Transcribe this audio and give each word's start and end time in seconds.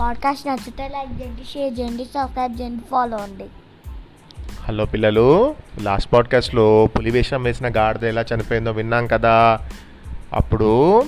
Podcast 0.00 0.46
నచ్చితే 0.46 0.88
like 0.88 1.22
చేయండి 1.22 1.42
share 1.54 1.80
చేయండి 1.80 2.04
సబ్స్క్రైబ్ 2.04 2.60
చేయండి 2.60 2.82
ఫాలో 2.90 3.16
అండి. 3.16 3.44
హలో 4.64 4.84
పిల్లలు 4.84 5.54
లాస్ట్ 5.82 6.12
పాడ్కాస్ట్లో 6.12 6.88
పులి 6.98 7.10
వేషం 7.10 7.42
వేసిన 7.42 7.68
గాడిద 7.76 8.04
ఎలా 8.04 8.24
చనిపోయిందో 8.34 8.70
విన్నాం 8.70 9.06
కదా. 9.06 9.58
అప్పుడు 10.32 11.02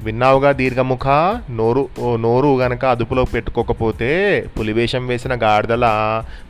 విన్నావుగా 0.00 0.52
దీర్ఘముఖ 0.52 1.06
నోరు 1.50 1.88
ఓ 1.98 2.16
నోరు 2.16 2.58
గనక 2.58 2.84
అదుపులో 2.84 3.24
పెట్టుకోకపోతే 3.24 4.40
పులివేషం 4.58 5.06
వేసిన 5.06 5.42
గాడిదల 5.42 5.86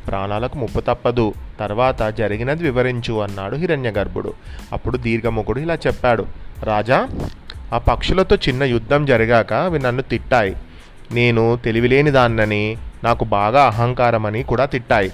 ప్రాణాలకు 0.07 0.59
ముప్పు 0.59 0.81
తప్పదు. 0.81 1.35
తర్వాత 1.61 2.03
జరిగినది 2.03 2.63
వివరించు 2.63 3.15
అన్నాడు 3.15 3.57
హిరణ్యగర్భుడు 3.57 4.33
అప్పుడు 4.73 4.97
దీర్ఘముఖుడు 4.97 5.61
ఇలా 5.61 5.75
చెప్పాడు 5.75 6.27
రాజా 6.63 7.09
ఆ 7.73 7.79
పక్షులతో 7.79 8.37
చిన్న 8.37 8.63
యుద్ధం 8.65 9.07
జరిగాక 9.07 9.53
అవి 9.53 9.79
నన్ను 9.79 10.03
తిట్టాయి. 10.03 10.57
నేను 11.13 11.59
తెలివిలేని 11.65 12.11
దాన్నని 12.11 12.77
నాకు 13.05 13.25
బాగా 13.25 13.63
అహంకారం 13.63 14.27
అని 14.27 14.43
కూడా 14.43 14.65
తిట్టాయి. 14.65 15.13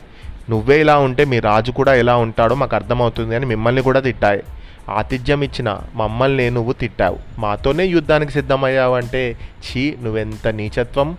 నువ్వే 0.50 0.80
ఇలా 0.80 0.98
ఉంటే 0.98 1.24
మీ 1.24 1.38
రాజు 1.38 1.70
కూడా 1.70 1.94
ఎలా 1.94 2.16
ఉంటాడో 2.16 2.54
మాకు 2.54 2.76
అర్థమవుతుంది 2.76 3.34
అని 3.34 3.46
మిమ్మల్ని 3.46 3.82
కూడా 3.82 4.00
తిట్టాయి. 4.00 4.42
ఆతిథ్యం 4.88 5.42
ఇచ్చిన 5.42 5.78
మమ్మల్ని 5.94 6.50
నువ్వు 6.50 6.72
తిట్టావు. 6.72 7.18
మాతోనే 7.38 7.84
యుద్ధానికి 7.84 8.32
సిద్ధమయ్యావు 8.32 8.94
అంటే 8.94 9.36
ఛీ 9.66 9.96
నువ్వెంత 10.02 10.48
నీచత్వం 10.48 11.16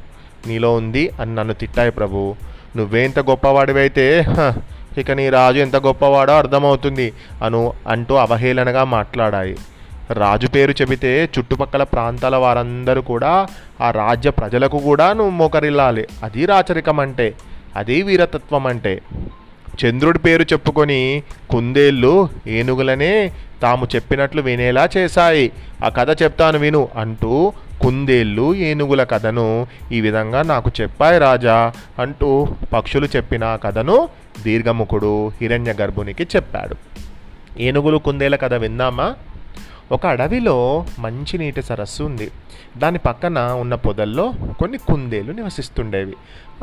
నీలో 0.47 0.73
ఉంది 0.73 1.11
అని 1.19 1.35
నన్ను 1.35 1.53
తిట్టాయి 1.53 1.91
ప్రభు. 1.91 2.35
నువ్వే 2.77 3.05
ఇంత 3.05 3.19
గొప్పవాడివైతే 3.19 4.25
ఇక 4.97 5.11
నీ 5.11 5.29
రాజు 5.29 5.57
ఎంత 5.57 5.75
గొప్పవాడో 5.75 6.33
అర్థమవుతుంది 6.33 7.13
అను 7.43 7.73
అంటూ 7.87 8.15
అవహేళనగా 8.15 8.83
మాట్లాడాయి. 8.83 9.55
రాజు 10.13 10.47
పేరు 10.47 10.71
చెబితే 10.71 11.29
చుట్టుపక్కల 11.37 11.83
ప్రాంతాల 11.83 12.35
వారందరూ 12.35 13.01
కూడా 13.01 13.47
ఆ 13.81 13.91
రాజ్య 13.91 14.29
ప్రజలకు 14.29 14.77
కూడా 14.79 15.13
నువ్వు 15.13 15.31
మోకరిల్లాలి. 15.31 16.07
అది 16.23 16.45
రాచరికం 16.45 16.99
అంటే 16.99 17.33
అది 17.75 18.01
వీరతత్వం 18.01 18.67
అంటే 18.67 19.01
చంద్రుడి 19.85 20.19
పేరు 20.19 20.43
చెప్పుకొని 20.43 21.23
కుందేళ్ళు 21.49 22.29
ఏనుగులనే 22.47 23.31
తాము 23.61 23.87
చెప్పినట్లు 23.95 24.41
వినేలా 24.41 24.89
చేశాయి. 24.97 25.51
ఆ 25.85 25.89
కథ 25.89 26.23
చెప్తాను 26.23 26.59
విను 26.59 26.89
అంటూ 26.97 27.53
కుందేళ్ళు 27.81 28.55
ఏనుగుల 28.55 29.03
కథను 29.03 29.67
ఈ 29.91 30.01
విధంగా 30.01 30.41
నాకు 30.41 30.71
చెప్పాయి 30.81 31.19
రాజా 31.19 31.73
అంటూ 31.99 32.47
పక్షులు 32.73 33.05
చెప్పిన 33.05 33.43
ఆ 33.43 33.55
కథను 33.55 34.09
దీర్ఘముఖుడు 34.43 35.27
హిరణ్య 35.27 35.73
గర్భునికి 35.73 36.23
చెప్పాడు. 36.23 36.75
ఏనుగులు 37.59 37.97
కుందేల 37.97 38.35
కథ 38.35 38.53
విందామా 38.53 39.15
ఒక 39.91 40.05
అడవిలో 40.05 40.85
మంచినీటి 40.99 41.61
సరస్సు 41.61 42.03
ఉంది. 42.03 42.31
దాని 42.77 42.97
పక్కన 42.97 43.39
ఉన్న 43.39 43.75
పొదల్లో 43.75 44.33
కొన్ని 44.59 44.77
కుందేలు 44.77 45.31
నివసిస్తుండేవి. 45.31 46.13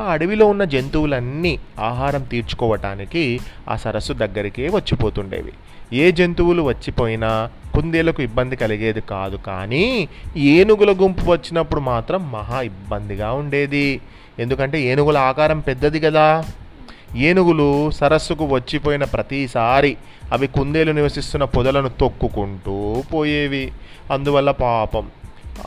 ఆ 0.01 0.05
అడవిలో 0.05 0.45
ఉన్న 0.45 0.63
జంతువులన్నీ 0.63 1.59
ఆహారం 1.79 2.23
తీర్చుకోవటానికి 2.23 3.39
ఆ 3.69 3.75
సరస్సు 3.75 4.13
దగ్గరికే 4.13 4.69
వచ్చిపోతుండేవి. 4.69 5.53
ఏ 5.93 6.11
జంతువులు 6.11 6.61
వచ్చిపోయినా 6.61 7.49
కుందేలకు 7.75 8.21
ఇబ్బంది 8.21 8.55
కలిగేది 8.55 9.01
కాదు 9.01 9.35
కానీ 9.35 10.09
ఏనుగుల 10.37 10.95
గుంపు 11.01 11.31
వచ్చినప్పుడు 11.31 11.79
మాత్రం 11.79 12.31
మహా 12.31 12.61
ఇబ్బందిగా 12.61 13.31
ఉండేది. 13.31 14.01
ఎందుకంటే 14.39 14.81
ఏనుగుల 14.81 15.17
ఆకారం 15.17 15.59
పెద్దది 15.59 15.99
కదా. 15.99 16.43
ఏనుగులు 17.15 17.91
సరస్సుకు 17.91 18.45
వచ్చిపోయిన 18.45 19.03
ప్రతిసారి 19.03 19.97
అవి 20.31 20.47
కుందేలు 20.47 20.91
నివసిస్తున్న 20.91 21.43
పొదలను 21.43 21.89
తొక్కుకుంటూ 21.89 23.03
పోయేవి. 23.13 23.71
అందువల్ల 24.11 24.51
పాపం. 24.51 25.07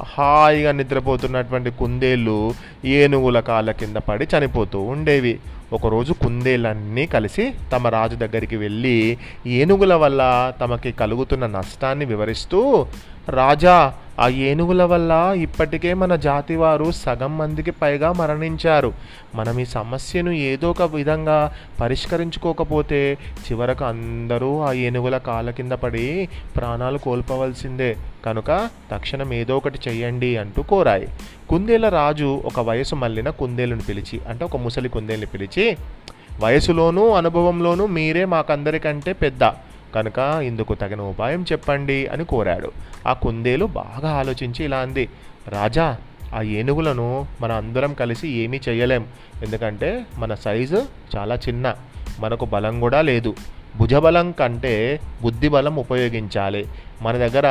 హాయిగా 0.04 0.72
నిద్రపోతున్నటువంటి 0.72 1.70
కుందేళ్ళు 1.70 2.54
ఏనుగుల 2.84 3.40
కాళ్ళ 3.40 3.70
కింద 3.70 3.96
పడి 3.96 4.26
చనిపోతూ 4.38 4.80
ఉండేవి. 4.80 5.38
ఒకరోజు 5.72 6.12
కుందేళ్ళన్నీ 6.12 7.06
కలిసి 7.06 7.54
తమ 7.72 7.88
రాజు 7.88 8.16
దగ్గరికి 8.16 8.56
వెళ్ళి 8.56 9.18
ఏనుగుల 9.46 9.94
వల్ల 9.94 10.52
తమకి 10.60 10.92
కలుగుతున్న 10.92 11.46
నష్టాన్ని 11.46 12.04
వివరిస్తూ 12.04 12.86
రాజా 13.28 13.94
ఆ 14.20 14.28
ఏనుగుల 14.28 14.82
వల్ల 14.82 15.32
ఇప్పటికే 15.36 15.94
మన 15.94 16.16
జాతి 16.16 16.56
వారు 16.56 16.90
సగం 16.90 17.38
మందికి 17.38 17.70
పైగా 17.70 18.12
మరణించారు. 18.12 18.92
మనం 19.34 19.60
ఈ 19.60 19.64
సమస్యను 19.64 20.30
ఏదో 20.30 20.70
ఒక 20.70 20.82
విధంగా 20.82 21.54
పరిష్కరించుకోకపోతే 21.80 23.18
చివరకు 23.44 23.84
అందరూ 23.84 24.60
ఆ 24.60 24.72
ఏనుగుల 24.72 25.18
కాళ్ళ 25.18 25.50
కింద 25.50 25.72
పడి 25.72 26.28
ప్రాణాలు 26.56 26.98
కోల్పోవలసిందే. 26.98 27.96
కనుక 28.24 28.68
తక్షణం 28.92 29.32
ఏదో 29.32 29.56
ఒకటి 29.56 29.78
చెయ్యండి 29.88 30.36
అంటూ 30.36 30.62
కోరాయి. 30.62 31.08
కుందేల 31.48 31.88
రాజు 31.88 32.42
ఒక 32.44 32.60
వయసు 32.60 32.94
మళ్ళిన 32.94 33.30
కుందేలును 33.30 33.82
పిలిచి 33.82 34.20
అంటే 34.28 34.44
ఒక 34.44 34.56
ముసలి 34.56 34.88
కుందేలుని 34.88 35.26
పిలిచి 35.26 35.76
వయసులోనూ 36.40 37.10
అనుభవంలోనూ 37.10 37.86
మీరే 37.86 38.24
మాకందరికంటే 38.24 39.12
పెద్ద. 39.12 39.50
కనుక 39.94 40.18
ఇందుకు 40.18 40.74
తగిన 40.74 41.00
ఉపాయం 41.00 41.44
చెప్పండి 41.52 42.06
అని 42.06 42.24
కోరాడు. 42.24 42.72
ఆ 43.08 43.12
కుందేలు 43.12 43.64
బాగా 43.64 44.10
ఆలోచించి 44.10 44.64
ఇలా 44.64 44.78
అంది 44.78 45.08
రాజా 45.48 45.96
ఆ 46.34 46.42
ఏనుగులను 46.42 47.26
మన 47.40 47.52
అందరం 47.52 47.94
కలిసి 47.94 48.28
ఏమీ 48.28 48.60
చేయలేం 48.68 49.06
ఎందుకంటే 49.42 50.04
మన 50.18 50.34
సైజు 50.34 50.82
చాలా 51.16 51.34
చిన్న. 51.34 51.74
మనకు 52.20 52.44
బలం 52.44 52.80
కూడా 52.80 53.02
లేదు. 53.02 53.34
భుజబలం 53.76 54.32
కంటే 54.32 55.00
బుద్ధి 55.22 55.48
బలం 55.48 55.76
ఉపయోగించాలి. 55.76 56.66
మన 57.02 57.16
దగ్గర 57.16 57.46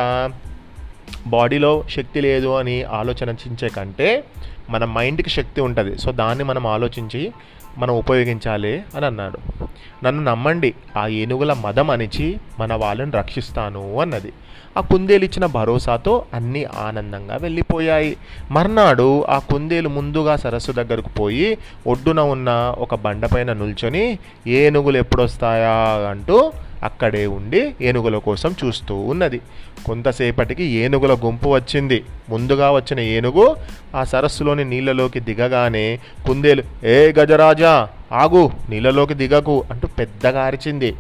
బాడీలో 1.28 1.84
శక్తి 1.90 2.22
లేదు 2.22 2.48
అని 2.48 2.84
ఆలోచించే 2.84 3.70
కంటే 3.70 4.24
మన 4.70 4.86
మైండ్కి 4.86 5.30
శక్తి 5.30 5.62
ఉంటుంది. 5.62 5.98
సో 5.98 6.12
దాన్ని 6.12 6.44
మనం 6.44 6.68
ఆలోచించి 6.68 7.32
మనం 7.78 7.94
ఉపయోగించాలి 7.96 8.84
అని 8.96 9.06
అన్నాడు. 9.06 9.64
నన్ను 10.04 10.24
నమ్మండి 10.24 10.74
ఆ 10.98 11.08
ఏనుగుల 11.08 11.54
మదం 11.54 11.92
అణిచి 11.92 12.38
మన 12.60 12.74
వాళ్ళని 12.74 13.12
రక్షిస్తాను 13.12 14.00
అన్నది. 14.00 14.34
ఆ 14.78 14.82
కుందేలు 14.82 15.26
ఇచ్చిన 15.26 15.46
భరోసాతో 15.46 16.26
అన్నీ 16.34 16.64
ఆనందంగా 16.64 17.36
వెళ్ళిపోయాయి. 17.36 18.18
మర్నాడు 18.52 19.26
ఆ 19.30 19.40
కుందేలు 19.40 19.90
ముందుగా 19.90 20.36
సరస్సు 20.36 20.72
దగ్గరకు 20.72 21.10
పోయి 21.10 21.58
ఒడ్డున 21.88 22.20
ఉన్న 22.20 22.76
ఒక 22.78 22.96
బండపైన 22.96 23.54
నిల్చొని 23.54 24.20
ఏనుగులు 24.48 24.98
ఎప్పుడొస్తాయా? 24.98 26.08
అంటూ 26.10 26.52
అక్కడే 26.84 27.28
ఉండి 27.28 27.76
ఏనుగుల 27.82 28.18
కోసం 28.18 28.56
చూస్తూ 28.66 28.96
ఉన్నది. 28.96 29.42
కొంతసేపటికి 29.86 30.64
ఏనుగుల 30.64 31.14
గుంపు 31.14 31.50
వచ్చింది. 31.50 32.04
ముందుగా 32.30 32.72
వచ్చిన 32.72 33.00
ఏనుగు 33.00 33.56
ఆ 33.96 34.04
సరస్సులోని 34.04 34.66
నీళ్ళలోకి 34.66 35.20
దిగగానే 35.20 36.00
కుందేలు 36.28 36.64
ఏ 36.84 37.14
గజరాజా 37.20 37.90
ఆగు 38.12 38.52
నీళ్ళలోకి 38.70 39.14
దిగకు 39.14 39.64
అంటూ 39.72 39.88
పెద్దగా 39.88 40.46
అరిచింది. 40.46 40.96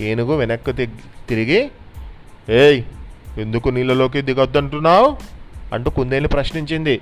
ఏనుగు 0.00 0.36
వెనక్కు 0.36 0.72
తిరిగి 0.72 1.70
ఏయ్ 2.50 2.82
ఎందుకు 3.38 3.68
నీళ్ళలోకి 3.68 4.22
దిగొద్దంటున్నావు? 4.22 5.16
అంటూ 5.72 5.90
కుందేలు 5.90 6.28
ప్రశ్నించింది. 6.28 7.00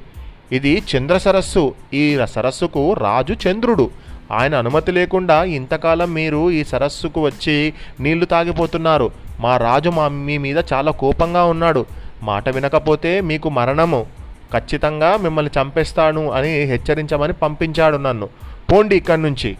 ఇది 0.52 0.82
చంద్ర 0.96 1.18
సరస్సు. 1.18 1.74
ఈ 1.94 2.18
సరస్సుకు 2.24 2.92
రాజు 2.92 3.36
చంద్రుడు. 3.48 3.90
ఆయన 4.32 4.54
అనుమతి 4.54 4.92
లేకుండా 4.92 5.44
ఇంతకాలం 5.44 6.14
మీరు 6.14 6.50
ఈ 6.50 6.64
సరస్సుకు 6.64 7.20
వచ్చి 7.20 7.74
నీళ్ళు 8.00 8.24
తాగిపోతున్నారు. 8.24 9.10
మా 9.40 9.56
రాజు 9.56 9.90
మా 9.90 10.08
మీ 10.08 10.38
మీద 10.38 10.56
చాలా 10.72 10.90
కోపంగా 10.90 11.44
ఉన్నాడు. 11.44 11.86
మాట 12.22 12.48
వినకపోతే 12.48 13.20
మీకు 13.20 13.50
మరణము. 13.50 14.06
ఖచ్చితంగా 14.52 15.16
మిమ్మల్ని 15.16 15.60
చంపేస్తాను 15.60 16.30
అని 16.30 16.48
హెచ్చరించమని 16.48 17.32
పంపించాడు 17.32 17.96
నన్ను. 17.96 18.28
పోండి 18.72 18.96
ఇక్కడి 18.96 19.22
నుంచి 19.22 19.56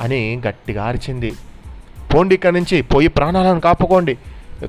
అని 0.00 0.42
గట్టిగా 0.48 0.84
అరిచింది. 0.84 1.32
పోండి 2.14 2.34
ఇక్కడి 2.34 2.56
నుంచి 2.56 2.82
పోయి 2.82 3.08
ప్రాణాలను 3.08 3.60
కాపుకోండి 3.60 4.18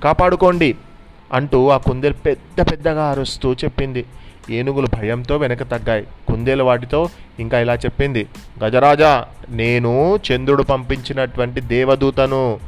కాపాడుకోండి 0.04 0.76
అంటూ 1.34 1.70
ఆ 1.70 1.78
కుందేలు 1.78 2.14
పెద్ద 2.14 2.72
పెద్దగా 2.72 3.12
అరుస్తూ 3.12 3.54
చెప్పింది. 3.54 4.06
ఏనుగులు 4.50 4.88
భయంతో 4.96 5.38
వెనక 5.38 5.64
తగ్గాయి. 5.64 6.08
కుందేలు 6.28 6.64
వాటితో 6.64 7.10
ఇంకా 7.40 7.60
ఇలా 7.60 7.74
చెప్పింది 7.74 8.28
గజరాజా 8.64 9.26
నేను 9.50 10.16
చంద్రుడు 10.16 10.64
పంపించినటువంటి 10.64 11.62
దేవదూతను 11.62 12.60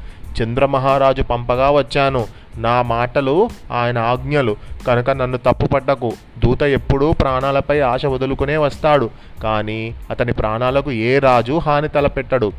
చంద్రమహారాజు 0.42 1.22
పంపగా 1.22 1.72
వచ్చాను. 1.72 2.28
నా 2.58 2.82
మాటలు 2.82 3.50
ఆయన 3.72 3.98
ఆజ్ఞలు 3.98 4.58
కనుక 4.88 5.10
నన్ను 5.10 5.38
తప్పుపట్టకు. 5.38 6.14
దూత 6.46 6.62
ఎప్పుడూ 6.62 7.14
ప్రాణాలపై 7.14 7.80
ఆశ 7.80 8.06
వదులుకునే 8.06 8.58
వస్తాడు 8.58 9.10
కానీ 9.44 9.96
అతని 10.10 10.34
ప్రాణాలకు 10.34 10.92
ఏ 10.92 11.20
రాజు 11.20 11.54
హాని 11.54 11.88
తలపెట్టడు. 11.88 12.52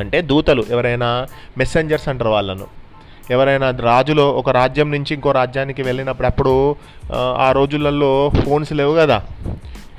అంటే 0.00 0.20
దూతలు 0.20 0.64
ఎవరైనా 0.70 1.26
మెసెంజర్స్ 1.58 2.08
అంటారు 2.08 2.30
వాళ్ళను. 2.30 2.81
ఎవరైనా 3.30 3.70
రాజులో 3.70 4.30
ఒక 4.30 4.50
రాజ్యం 4.50 4.90
నుంచి 4.90 5.14
ఇంకో 5.14 5.32
రాజ్యానికి 5.32 5.82
వెళ్ళినప్పుడు 5.82 6.26
అప్పుడు 6.26 6.76
ఆ, 7.14 7.52
రోజులలో 7.52 8.10
ఫోన్స్ 8.44 8.72
లేవు 8.72 8.94
కదా. 8.94 9.22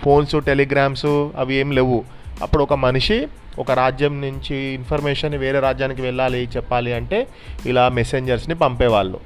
ఫోన్స్ 0.03 0.45
టెలిగ్రామ్స్ 0.45 1.05
అవి 1.37 1.55
ఏం 1.55 1.71
లేవు. 1.71 2.05
అప్పుడు 2.41 2.63
ఒక 2.63 2.73
మనిషి 2.73 3.27
ఒక 3.59 3.71
రాజ్యం 3.71 4.21
నుంచి 4.21 4.55
ఇన్ఫర్మేషన్ 4.55 5.35
వేరే 5.35 5.59
రాజ్యానికి 5.59 6.01
వెళ్ళాలి 6.01 6.49
చెప్పాలి 6.55 6.93
అంటే 6.93 7.27
ఇలా 7.65 7.89
మెసెంజర్స్ని 7.89 8.55
పంపేవాళ్ళు. 8.55 9.19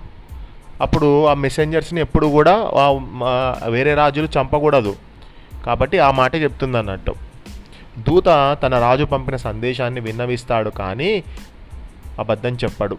అప్పుడు 0.81 1.25
ఆ 1.25 1.33
మెసెంజర్స్ని 1.33 2.01
ఎప్పుడు 2.01 2.27
కూడా 2.27 2.55
వేరే 3.67 3.93
రాజులు 3.93 4.27
చంపకూడదు. 4.39 4.95
కాబట్టి 5.65 5.99
ఆ 5.99 6.11
మాట 6.11 6.35
చెప్తుంది 6.35 6.77
అన్నట్టు 6.77 7.13
దూత 7.99 8.29
తన 8.63 8.79
రాజు 8.79 9.03
పంపిన 9.03 9.35
సందేశాన్ని 9.35 9.99
విన్నవిస్తాడు 10.01 10.69
కానీ 10.69 11.23
అబద్ధం 12.19 12.57
చెప్పడు. 12.63 12.97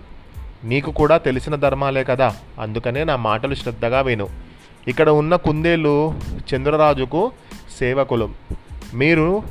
నీకు 0.65 0.91
కూడా 0.91 1.19
తెలిసిన 1.19 1.55
ధర్మాలే 1.55 2.05
కదా. 2.05 2.37
అందుకనే 2.61 3.05
నా 3.05 3.17
మాటలు 3.17 3.55
శ్రద్ధగా 3.55 4.01
విను. 4.01 4.29
ఇక్కడ 4.89 5.11
ఉన్న 5.11 5.37
కుందేలు 5.37 6.15
చంద్రరాజుకు 6.55 7.33
సేవకులు. 7.79 8.31
మీరు 8.95 9.43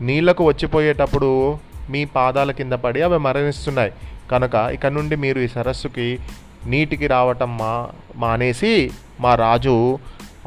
నీళ్ళకు 0.00 0.44
వచ్చిపోయేటప్పుడు 0.44 1.58
మీ 1.90 2.04
పాదాల 2.04 2.50
కింద 2.50 2.72
పడి 2.72 3.02
అవి 3.02 3.18
మరణిస్తున్నాయి. 3.18 3.92
కనుక 4.30 4.54
ఇక 4.54 4.86
నుండి 4.86 5.16
మీరు 5.16 5.40
ఈ 5.40 5.48
సరస్సుకి 5.48 6.18
నీటికి 6.66 7.06
రావటం 7.06 7.58
మా 7.58 7.88
మానేసి 8.16 8.90
మా 9.20 9.34
రాజు 9.34 9.98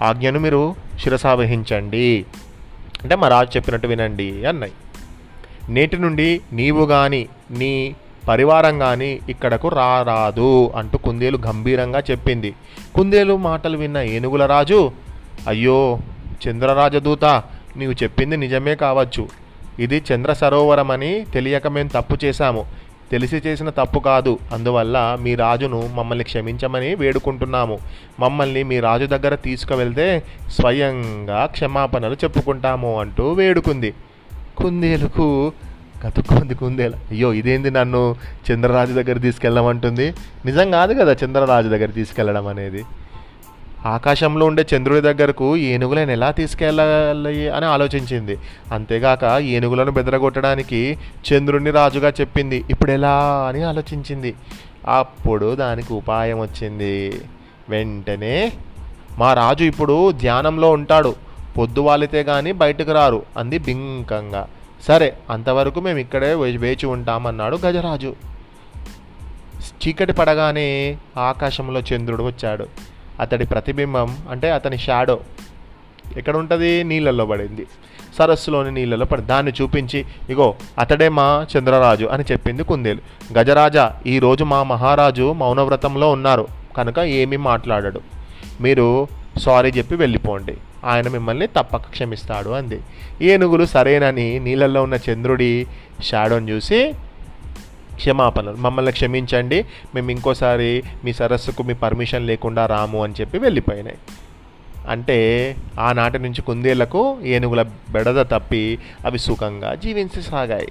ఆజ్ఞను 0.01 0.39
మీరు 0.39 0.75
శిరసావహించండి 1.03 2.25
అంటే 3.03 3.15
మా 3.15 3.27
రాజు 3.27 3.57
చెప్పినట్టు 3.57 3.87
వినండి 3.87 4.45
అన్నాయి. 4.45 4.73
నేటి 5.69 5.97
నుండి 5.97 6.41
నీవు 6.53 6.85
కానీ 6.85 7.27
నీ 7.51 7.95
పరివారం 8.27 8.79
కానీ 8.79 9.19
ఇక్కడకు 9.29 9.67
రారాదు 9.67 10.71
అంటూ 10.75 10.97
కుందేలు 10.97 11.37
గంభీరంగా 11.37 12.03
చెప్పింది. 12.11 12.55
కుందేలు 12.95 13.37
మాటలు 13.37 13.77
విన్న 13.77 13.97
ఏనుగుల 13.97 14.45
రాజు 14.45 14.91
అయ్యో 15.47 15.99
చంద్రరాజదూత 16.47 17.25
నీవు 17.77 17.91
చెప్పింది 17.91 18.37
నిజమే 18.37 18.75
కావచ్చు. 18.75 19.27
ఇది 19.79 20.03
చంద్ర 20.13 20.33
సరోవరం 20.33 20.91
అని 20.91 21.25
తెలియక 21.33 21.67
మేము 21.67 21.89
తప్పు 21.89 22.25
చేశాము. 22.25 22.65
తెలిసి 23.11 23.35
చేసిన 23.35 23.69
తప్పు 23.69 23.99
కాదు. 23.99 24.39
అందువల్ల 24.53 25.17
మీ 25.21 25.35
రాజును 25.35 25.89
మమ్మల్ని 25.95 26.23
క్షమించమని 26.23 26.95
వేడుకుంటున్నాము. 26.95 27.79
మమ్మల్ని 28.19 28.63
మీ 28.63 28.79
రాజు 28.79 29.05
దగ్గర 29.05 29.35
తీసుకువెళ్తే 29.35 30.23
స్వయంగా 30.49 31.45
క్షమాపణలు 31.45 32.13
చెప్పుకుంటాము 32.13 32.99
అంటూ 32.99 33.31
వేడుకుంది. 33.31 33.93
కుందేలుకు 34.57 35.53
కతుక్కుంది 36.05 36.55
కుందేలు. 36.55 36.95
అయ్యో 37.11 37.33
ఇదేంది 37.33 37.71
నన్ను 37.71 38.15
చంద్రరాజు 38.51 38.93
దగ్గర 38.93 39.17
తీసుకెళ్ళమంటుంది 39.17 40.13
నిజం 40.45 40.71
కాదు 40.71 40.93
కదా 40.93 41.15
చంద్రరాజు 41.25 41.67
దగ్గర 41.67 41.89
తీసుకెళ్ళడం 41.89 42.47
అనేది. 42.47 42.83
ఆకాశంలో 43.85 44.45
ఉండే 44.45 44.65
చంద్రుడి 44.75 45.01
దగ్గరకు 45.01 45.57
ఏనుగులను 45.57 46.11
ఎలా 46.11 46.31
తీసుకెళ్ళాలి 46.31 47.49
అని 47.49 47.65
ఆలోచించింది. 47.65 48.37
అంతేగాక 48.73 49.23
ఏనుగులను 49.41 49.91
బెదరగొట్టడానికి 49.91 50.97
చంద్రుడిని 51.27 51.71
రాజుగా 51.71 52.13
చెప్పింది. 52.21 52.63
ఇప్పుడు 52.69 52.91
ఎలా 52.91 53.45
అని 53.47 53.63
ఆలోచించింది. 53.63 54.35
అప్పుడు 54.87 55.55
దానికి 55.55 55.93
ఉపాయం 55.93 56.39
వచ్చింది. 56.39 57.21
వెంటనే 57.69 58.51
మా 59.17 59.33
రాజు 59.33 59.63
ఇప్పుడు 59.63 60.11
ధ్యానంలో 60.11 60.71
ఉంటాడు. 60.71 61.15
పొద్దు 61.57 61.79
వాలితే 61.79 62.23
కానీ 62.23 62.51
బయటకు 62.51 62.91
రారు 62.91 63.23
అంది 63.37 63.57
బింకంగా. 63.57 64.47
సరే 64.83 65.17
అంతవరకు 65.29 65.79
మేము 65.79 65.97
ఇక్కడే 65.97 66.33
వేచి 66.33 66.85
ఉంటామన్నాడు 66.85 67.57
గజరాజు. 67.57 68.15
చీకటి 69.65 70.13
పడగానే 70.13 70.97
ఆకాశంలో 71.17 71.79
చంద్రుడు 71.79 72.23
వచ్చాడు. 72.23 72.67
అతడి 73.19 73.45
ప్రతిబింబం 73.45 74.17
అంటే 74.29 74.51
అతని 74.51 74.77
షాడో 74.77 75.19
ఎక్కడ 76.17 76.37
ఉంటుంది 76.37 76.83
నీళ్ళల్లో 76.83 77.25
పడింది. 77.25 77.67
సరస్సులోని 78.17 78.71
నీళ్ళలో 78.71 79.05
పడి 79.05 79.21
దాన్ని 79.21 79.51
చూపించి 79.61 80.05
ఇగో 80.29 80.55
అతడే 80.79 81.09
మా 81.09 81.47
చంద్రరాజు 81.57 82.05
అని 82.05 82.23
చెప్పింది 82.31 82.63
కుందేలు. 82.63 83.01
గజరాజా 83.37 83.99
ఈరోజు 84.05 84.43
మా 84.43 84.63
మహారాజు 84.63 85.33
మౌనవ్రతంలో 85.33 86.11
ఉన్నారు. 86.11 86.47
కనుక 86.77 86.99
ఏమీ 86.99 87.37
మాట్లాడడు. 87.37 88.01
మీరు 88.61 89.07
సారీ 89.37 89.69
చెప్పి 89.69 89.95
వెళ్ళిపోండి. 89.95 90.57
ఆయన 90.85 91.07
మిమ్మల్ని 91.07 91.47
తప్పక 91.47 91.81
క్షమిస్తాడు 91.81 92.49
అంది. 92.49 92.79
ఏనుగులు 93.21 93.65
సరేనని 93.65 94.39
నీళ్ళల్లో 94.39 94.83
ఉన్న 94.83 94.97
చంద్రుడి 95.09 95.67
షాడోని 96.01 96.51
చూసి 96.51 96.93
క్షమాపణలు 97.95 98.55
మమ్మల్ని 98.55 98.91
క్షమించండి 98.91 99.65
మేము 99.95 100.11
ఇంకోసారి 100.11 100.83
మీ 101.05 101.13
సరస్సుకు 101.13 101.63
మీ 101.63 101.73
పర్మిషన్ 101.73 102.27
లేకుండా 102.27 102.65
రాము 102.65 103.03
అని 103.03 103.13
చెప్పి 103.21 103.37
వెళ్ళిపోయినాయి. 103.37 103.97
అంటే 104.89 105.55
ఆనాటి 105.79 106.19
నుంచి 106.19 106.41
కుందేళ్ళకు 106.41 107.17
ఏనుగుల 107.23 107.61
బెడద 107.61 108.21
తప్పి 108.21 108.79
అవి 109.05 109.19
సుఖంగా 109.19 109.75
జీవించసాగాయి 109.75 110.67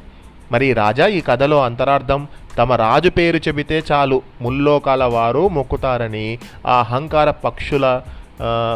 మరి 0.52 0.72
రాజా 0.72 1.06
ఈ 1.06 1.20
కథలో 1.20 1.64
అంతరార్థం 1.64 2.28
తమ 2.58 2.72
రాజు 2.72 3.08
పేరు 3.08 3.37
చెబితే 3.37 3.82
చాలు 3.93 4.22
ముల్లోకాల 4.43 5.05
వారు 5.05 5.49
మొక్కుతారని 5.49 6.38
ఆ 6.66 6.78
అహంకార 6.78 7.31
పక్షుల 7.31 8.00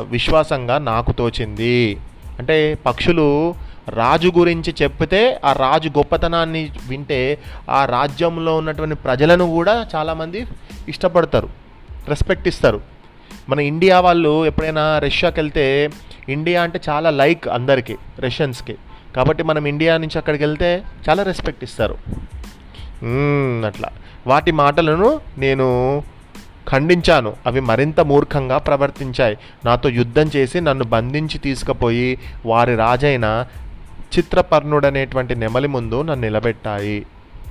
విశ్వాసంగా 0.08 0.78
నాకు 0.78 1.12
తోచింది. 1.12 1.98
అంటే 2.38 2.78
పక్షులు 2.86 3.54
రాజు 3.88 4.32
గురించి 4.38 4.74
చెప్తే 4.82 5.40
ఆ 5.44 5.52
రాజు 5.52 5.88
గొప్పతనాన్ని 5.88 6.70
వింటే 6.88 7.38
ఆ 7.70 7.84
రాజ్యంలో 7.84 8.56
ఉన్నటువంటి 8.56 8.94
ప్రజలను 8.94 9.50
కూడా 9.50 9.86
చాలామంది 9.94 10.46
ఇష్టపడతారు 10.88 11.48
రెస్పెక్ట్ 12.08 12.48
ఇస్తారు. 12.48 12.80
మన 13.48 13.60
ఇండియా 13.60 14.00
వాళ్ళు 14.00 14.46
ఎప్పుడైనా 14.46 14.98
రష్యాకి 14.98 15.40
వెళ్తే 15.40 15.90
ఇండియా 16.28 16.62
అంటే 16.62 16.80
చాలా 16.88 17.10
లైక్ 17.10 17.48
అందరికీ 17.48 17.96
రష్యన్స్కి. 18.18 18.74
కాబట్టి 19.16 19.42
మనం 19.42 19.66
ఇండియా 19.66 19.96
నుంచి 19.96 20.18
అక్కడికి 20.18 20.44
వెళ్తే 20.44 20.82
చాలా 21.08 21.22
రెస్పెక్ట్ 21.22 21.64
ఇస్తారు. 21.64 21.98
అట్లా. 23.66 23.88
వాటి 24.26 24.52
మాటలను 24.52 25.20
నేను 25.38 26.02
ఖండించాను. 26.72 27.32
అవి 27.46 27.60
మరింత 27.60 28.00
మూర్ఖంగా 28.00 28.58
ప్రవర్తించాయి. 28.58 29.38
నాతో 29.64 29.88
యుద్ధం 29.88 30.30
చేసి 30.36 30.60
నన్ను 30.60 30.84
బంధించి 30.84 31.38
తీసుకుపోయి 31.38 32.18
వారి 32.46 32.76
రాజైన 32.76 33.46
చిత్రపర్ణుడనేటువంటి 34.18 35.34
నెమలి 35.34 35.68
ముందు 35.68 36.02
నన్ను 36.02 36.26
నిలబెట్టాయి. 36.26 37.06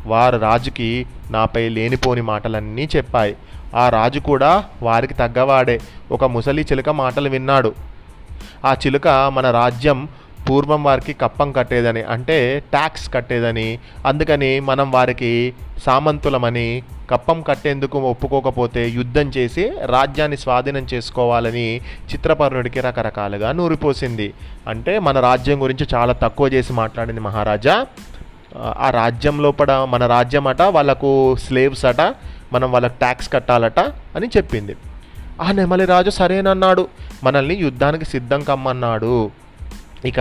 వారు 0.06 0.38
రాజుకి 0.38 1.06
నాపై 1.32 1.70
లేనిపోని 1.70 2.22
మాటలన్నీ 2.22 2.90
చెప్పాయి. 2.96 3.36
ఆ 3.76 3.90
రాజు 3.90 4.20
కూడా 4.20 4.66
వారికి 4.84 5.14
తగ్గవాడే 5.14 5.80
ఒక 6.12 6.24
ముసలి 6.24 6.62
చిలుక 6.62 6.90
మాటలు 6.90 7.30
విన్నాడు. 7.30 7.74
ఆ 8.66 8.74
చిలుక 8.74 9.08
మన 9.08 9.52
రాజ్యం 9.52 10.08
పూర్వం 10.50 10.84
వారికి 10.84 11.14
కప్పం 11.14 11.52
కట్టేదని 11.52 12.02
అంటే 12.02 12.60
ట్యాక్స్ 12.60 13.14
కట్టేదని 13.14 13.80
అందుకని 14.06 14.60
మనం 14.60 14.92
వారికి 14.92 15.54
సామంతులమని 15.86 16.84
కప్పం 17.10 17.42
కట్టేందుకు 17.42 18.00
ఒప్పుకోకపోతే 18.00 18.90
యుద్ధం 18.90 19.22
చేసి 19.22 19.72
రాజ్యాన్ని 19.86 20.38
స్వాధీనం 20.38 20.88
చేసుకోవాలని 20.94 21.82
చిత్రపర్ణుడికి 22.14 22.82
రకరకాలుగా 22.82 23.52
నూరిపోసింది. 23.52 24.34
అంటే 24.68 25.00
మన 25.00 25.20
రాజ్యం 25.20 25.64
గురించి 25.64 25.88
చాలా 25.96 26.14
తక్కువ 26.14 26.48
చేసి 26.48 26.74
మాట్లాడింది 26.74 27.20
మహారాజా. 27.20 27.86
ఆ- 28.58 28.90
రాజ్యం 28.90 29.42
లోపల 29.42 29.88
మన 29.90 30.08
రాజ్యం 30.08 30.48
అట 30.48 30.62
వాళ్ళకు 30.62 31.36
స్లేవ్స్ 31.36 31.86
అట 31.86 32.02
మనం 32.54 32.72
వాళ్ళకి 32.72 32.98
ట్యాక్స్ 32.98 33.34
కట్టాలట 33.34 33.80
అని 34.16 34.28
చెప్పింది. 34.38 34.76
ఆ 35.42 35.52
నెమలి 35.52 35.86
రాజు 35.86 36.10
సరేనన్నాడు. 36.10 36.88
మనల్ని 37.24 37.56
యుద్ధానికి 37.56 38.06
సిద్ధం 38.06 38.44
కమ్మన్నాడు. 38.44 39.32
ఇక 40.06 40.20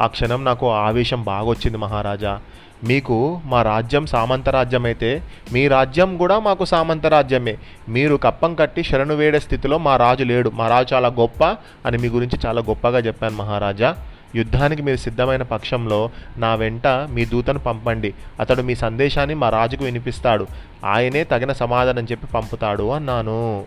ఆ 0.00 0.06
క్షణం 0.06 0.44
నాకు 0.44 0.70
ఆవేశం 0.70 1.22
బాగా 1.22 1.48
వచ్చింది 1.48 1.78
మహారాజా. 1.78 2.40
మీకు 2.84 3.40
మా 3.44 3.62
రాజ్యం 3.62 4.06
సామంత 4.06 4.48
రాజ్యం 4.48 4.84
అయితే 4.84 5.22
మీ 5.52 5.68
రాజ్యం 5.68 6.16
కూడా 6.16 6.38
మాకు 6.38 6.64
సామంత 6.64 7.06
రాజ్యమే. 7.06 7.56
మీరు 7.88 8.16
కప్పం 8.16 8.54
కట్టి 8.54 8.84
శరణు 8.84 9.14
వేడే 9.14 9.40
స్థితిలో 9.40 9.78
మా 9.78 9.96
రాజు 9.96 10.24
లేడు. 10.24 10.50
మా 10.50 10.68
రాజు 10.68 10.94
చాలా 10.94 11.08
గొప్ప 11.08 11.44
అని 11.86 11.98
మీ 11.98 12.08
గురించి 12.08 12.38
చాలా 12.46 12.60
గొప్పగా 12.60 12.98
చెప్పాను 12.98 13.36
మహారాజా. 13.36 13.96
యుద్ధానికి 14.36 14.82
మీరు 14.82 14.96
సిద్ధమైన 14.96 15.42
పక్షంలో 15.42 16.10
నా 16.36 16.54
వెంట 16.54 16.86
మీ 16.86 17.24
దూతను 17.24 17.58
పంపండి. 17.58 18.14
అతడు 18.40 18.62
మీ 18.62 18.74
సందేశాన్ని 18.74 19.34
మా 19.34 19.48
రాజుకు 19.48 19.84
వినిపిస్తాడు. 19.84 20.46
ఆయనే 20.84 21.24
తగిన 21.24 21.52
సమాధానం 21.52 22.04
చెప్పి 22.04 22.26
పంపుతాడు 22.26 22.90
అన్నాను. 22.90 23.64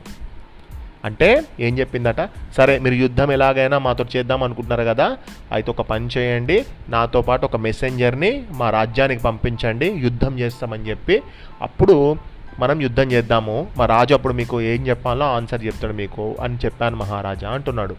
అంటే 1.05 1.43
ఏం 1.59 1.79
చెప్పిందట? 1.79 2.21
సరే 2.57 2.79
మీరు 2.79 2.95
యుద్ధం 2.95 3.31
ఎలాగైనా 3.31 3.77
మాతో 3.77 4.05
చేద్దాం 4.15 4.43
అనుకుంటున్నారు 4.43 4.83
కదా 4.83 5.17
అయితే 5.51 5.71
ఒక 5.71 5.81
పని 5.81 6.09
చేయండి 6.17 6.65
నాతో 6.89 7.21
పాటు 7.21 7.45
ఒక 7.45 7.55
మెసెంజర్ని 7.55 8.43
మా 8.51 8.69
రాజ్యానికి 8.69 9.23
పంపించండి 9.23 9.91
యుద్ధం 9.91 10.39
చేస్తామని 10.39 10.89
చెప్పి. 10.89 11.21
అప్పుడు 11.61 12.15
మనం 12.59 12.81
యుద్ధం 12.81 13.11
చేద్దాము. 13.11 13.67
మా 13.77 13.85
రాజు 13.85 14.13
అప్పుడు 14.13 14.33
మీకు 14.33 14.61
ఏం 14.61 14.87
చెప్పాలో 14.87 15.25
ఆన్సర్ 15.25 15.65
చెప్తాడు 15.65 15.93
మీకు 15.93 16.35
అని 16.41 16.57
చెప్పాను 16.65 16.95
మహారాజా 16.95 17.49
అంటున్నాడు. 17.49 17.95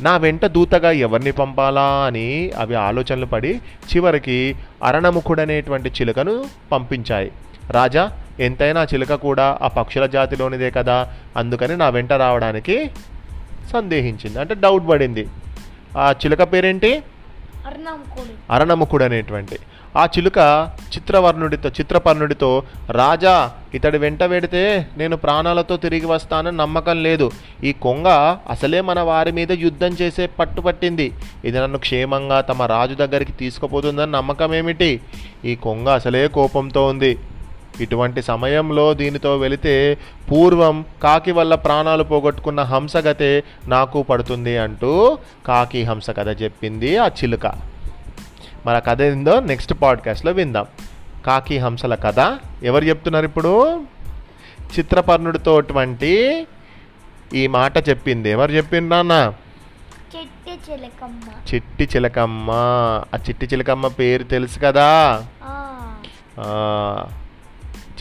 నా 0.00 0.16
వెంట 0.16 0.44
దూతగా 0.46 0.90
ఎవరిని 0.90 1.32
పంపాలా 1.32 1.88
అని 2.06 2.52
అవి 2.58 2.74
ఆలోచనలు 2.74 3.26
పడి 3.26 3.60
చివరికి 3.90 4.56
అరణముఖుడనేటువంటి 4.82 5.88
చిలుకను 5.88 6.44
పంపించాయి. 6.72 7.32
రాజా 7.70 8.10
ఎంతైనా 8.40 8.84
చిలుక 8.84 9.14
కూడా 9.14 9.58
ఆ 9.62 9.68
పక్షుల 9.68 10.06
జాతిలోనిదే 10.06 10.70
కదా. 10.70 11.08
అందుకని 11.36 11.76
నా 11.76 11.88
వెంట 11.88 12.12
రావడానికి 12.12 12.90
సందేహించింది. 13.72 14.40
అంటే 14.40 14.54
డౌట్ 14.54 14.88
పడింది. 14.88 15.28
ఆ 15.98 16.10
చిలుక 16.10 16.42
పేరేంటి? 16.42 17.02
అరణముఖుడు. 18.50 19.04
అనేటువంటి 19.04 19.58
ఆ 19.96 20.04
చిలుక 20.04 20.70
చిత్రవర్ణుడితో 20.96 21.68
చిత్రపర్ణుడితో 21.68 22.62
రాజా 22.90 23.50
ఇతడి 23.74 23.98
వెంట 23.98 24.22
వెడితే 24.22 24.88
నేను 24.96 25.16
ప్రాణాలతో 25.16 25.76
తిరిగి 25.76 26.06
వస్తానని 26.06 26.56
నమ్మకం 26.56 27.02
లేదు. 27.02 27.30
ఈ 27.64 27.72
కొంగ 27.72 28.36
అసలే 28.50 28.80
మన 28.80 29.00
వారి 29.00 29.32
మీద 29.32 29.52
యుద్ధం 29.52 29.88
చేసే 29.88 30.26
పట్టుపట్టింది 30.26 31.12
ఇది 31.44 31.58
నన్ను 31.58 31.78
క్షేమంగా 31.78 32.40
తమ 32.40 32.62
రాజు 32.62 32.94
దగ్గరికి 32.94 33.32
తీసుకుపోతుందని 33.32 34.12
నమ్మకం 34.12 34.54
ఏమిటి? 34.54 35.00
ఈ 35.44 35.54
కొంగ 35.54 35.88
అసలే 35.88 36.28
కోపంతో 36.28 36.86
ఉంది. 36.86 37.18
ఇటువంటి 37.80 38.22
సమయంలో 38.22 38.94
దీనితో 38.94 39.36
వెళితే 39.36 39.98
పూర్వం 40.30 40.84
కాకి 41.02 41.32
వల్ల 41.32 41.54
ప్రాణాలు 41.54 42.04
పోగొట్టుకున్న 42.04 42.62
హంసగతే 42.62 43.44
నాకు 43.66 44.02
పడుతుంది 44.02 44.58
అంటూ 44.58 45.18
కాకి 45.46 45.84
హంస 45.84 46.10
కథ 46.10 46.42
చెప్పింది 46.42 46.98
ఆ 46.98 47.06
చిలుక. 47.06 47.46
ఆ 48.68 48.78
కథ 48.78 49.02
ఏందో 49.02 49.40
నెక్స్ట్ 49.40 49.74
పాడ్కాస్ట్లో 49.82 50.32
విందాం. 50.32 50.66
కాకి 51.26 51.58
హంసల 51.58 51.94
కథ. 51.94 52.38
ఎవరు 52.62 52.84
చెప్తున్నారు 52.84 53.24
ఇప్పుడు? 53.24 53.80
చిత్రపర్ణుడితోటువంటి 54.78 56.46
ఈ 57.34 57.46
మాట 57.46 57.88
చెప్పింది. 57.88 58.30
ఎవరు 58.30 58.52
చెప్పిండ్రు 58.52 58.96
నాన్న? 58.96 59.32
చెట్టు 60.16 60.72
చిలకమ్మ. 60.72 61.54
చిట్టి 61.54 61.88
చిలకమ్మ. 61.96 62.50
ఆ 63.14 63.18
చిట్టి 63.28 63.46
చిలకమ్మ 63.46 63.88
పేరు 63.88 64.22
తెలుసు 64.22 64.58
కదా? 64.58 65.22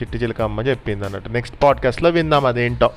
చిట్టి 0.01 0.17
చిలకమ్మ 0.17 0.61
చెప్పింది 0.61 1.05
అన్నట్టు 1.05 1.29
నెక్స్ట్ 1.29 1.63
పాడ్కాస్ట్లో 1.63 2.09
విందాం 2.09 2.45
అదేంటో. 2.45 2.89